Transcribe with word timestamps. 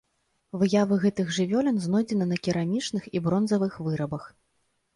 Выявы 0.61 0.95
гэтых 1.03 1.27
жывёлін 1.37 1.77
знойдзены 1.85 2.25
на 2.31 2.41
керамічных 2.49 3.07
і 3.15 3.25
бронзавых 3.29 3.73
вырабах. 3.89 4.29